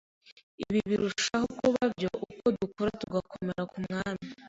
[0.63, 4.25] Ibi birushaho kuba byo uko dukura tugakomera mu Mwami